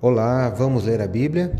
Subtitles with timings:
[0.00, 1.52] Olá, vamos ler a Bíblia?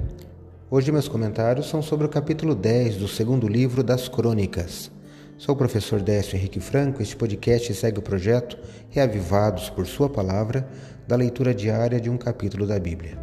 [0.71, 4.93] Hoje meus comentários são sobre o capítulo 10 do segundo livro das Crônicas.
[5.37, 7.03] Sou o professor Décio Henrique Franco.
[7.03, 8.57] Este podcast segue o projeto
[8.91, 10.69] Reavivados por Sua Palavra,
[11.09, 13.19] da leitura diária de um capítulo da Bíblia.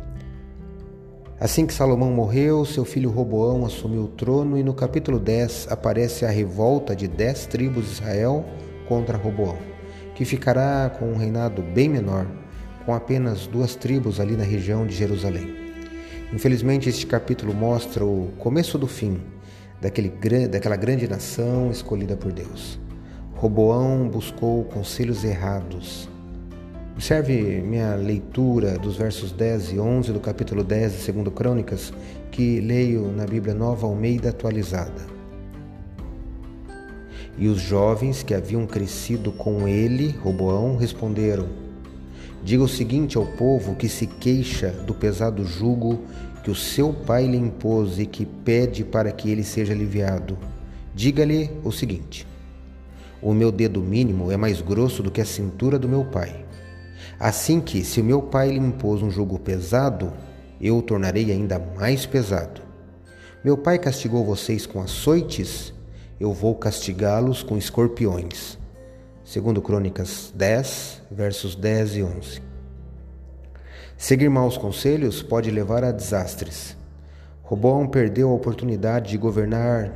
[1.39, 6.25] Assim que Salomão morreu, seu filho Roboão assumiu o trono e no capítulo 10 aparece
[6.25, 8.43] a revolta de dez tribos de Israel
[8.85, 9.57] contra Roboão,
[10.13, 12.27] que ficará com um reinado bem menor
[12.85, 15.55] com apenas duas tribos ali na região de Jerusalém.
[16.31, 19.19] Infelizmente, este capítulo mostra o começo do fim
[19.81, 20.09] daquele,
[20.47, 22.79] daquela grande nação escolhida por Deus.
[23.35, 26.09] Roboão buscou conselhos errados.
[26.93, 31.93] Observe minha leitura dos versos 10 e 11 do capítulo 10 de 2 Crônicas,
[32.31, 35.15] que leio na Bíblia Nova Almeida atualizada.
[37.37, 41.64] E os jovens que haviam crescido com ele, Roboão, responderam:
[42.45, 46.03] Diga o seguinte ao povo que se queixa do pesado jugo
[46.43, 50.37] que o seu pai lhe impôs e que pede para que ele seja aliviado.
[50.93, 52.27] Diga-lhe o seguinte:
[53.19, 56.45] O meu dedo mínimo é mais grosso do que a cintura do meu pai.
[57.19, 60.13] Assim que, se o meu pai lhe impôs um jugo pesado,
[60.61, 62.61] eu o tornarei ainda mais pesado.
[63.43, 65.73] Meu pai castigou vocês com açoites,
[66.19, 68.63] eu vou castigá-los com escorpiões
[69.25, 72.41] segundo Crônicas 10, versos 10 e 11.
[73.97, 76.77] Seguir maus conselhos pode levar a desastres.
[77.41, 79.91] Roboão perdeu a oportunidade de governar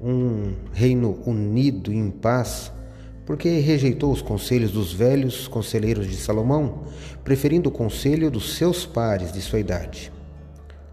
[0.00, 2.72] um reino unido em paz
[3.26, 6.84] porque rejeitou os conselhos dos velhos conselheiros de Salomão,
[7.22, 10.10] preferindo o conselho dos seus pares de sua idade.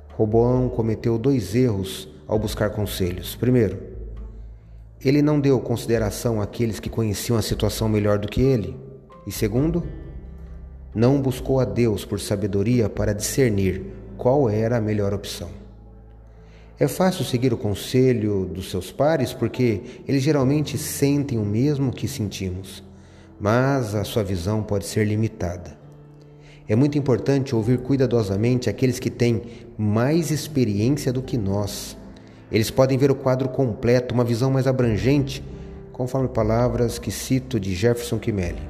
[0.09, 3.33] Roboão cometeu dois erros ao buscar conselhos.
[3.35, 3.96] Primeiro,
[5.03, 8.75] ele não deu consideração àqueles que conheciam a situação melhor do que ele.
[9.25, 9.83] E segundo,
[10.93, 13.83] não buscou a Deus por sabedoria para discernir
[14.17, 15.49] qual era a melhor opção.
[16.79, 22.07] É fácil seguir o conselho dos seus pares porque eles geralmente sentem o mesmo que
[22.07, 22.83] sentimos,
[23.39, 25.77] mas a sua visão pode ser limitada.
[26.67, 29.41] É muito importante ouvir cuidadosamente aqueles que têm
[29.77, 31.97] mais experiência do que nós
[32.51, 35.43] eles podem ver o quadro completo, uma visão mais abrangente,
[35.91, 38.61] conforme palavras que cito de Jefferson Kimeli.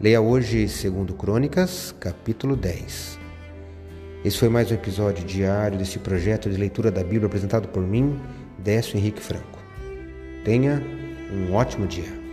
[0.00, 3.18] Leia hoje, segundo Crônicas, capítulo 10.
[4.24, 8.20] Esse foi mais um episódio diário desse projeto de leitura da Bíblia apresentado por mim,
[8.58, 9.58] Décio Henrique Franco.
[10.44, 10.82] Tenha
[11.32, 12.25] um ótimo dia.